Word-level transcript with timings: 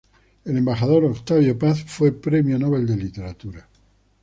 El 0.45 0.57
embajador 0.57 1.05
Octavio 1.05 1.59
Paz 1.59 1.83
fue 1.85 2.11
Premio 2.11 2.57
Nobel 2.57 2.87
de 2.87 2.97
Literatura. 2.97 3.69